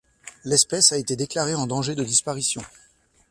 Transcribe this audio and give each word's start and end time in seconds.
L'espèce 0.45 0.91
a 0.93 0.97
été 0.97 1.15
déclarée 1.15 1.53
en 1.53 1.67
danger 1.67 1.93
de 1.93 2.03
disparition. 2.03 2.63